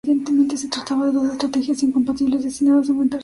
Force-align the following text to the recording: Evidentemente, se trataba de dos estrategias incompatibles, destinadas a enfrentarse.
Evidentemente, 0.03 0.57
se 0.57 0.67
trataba 0.67 1.05
de 1.05 1.11
dos 1.11 1.31
estrategias 1.31 1.83
incompatibles, 1.83 2.43
destinadas 2.43 2.87
a 2.87 2.91
enfrentarse. 2.93 3.19